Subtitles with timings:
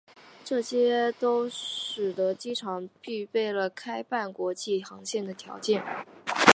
[0.43, 5.85] 这些都使得机场具备了开办国际航线的条件。